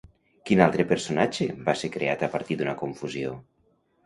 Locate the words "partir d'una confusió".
2.37-3.37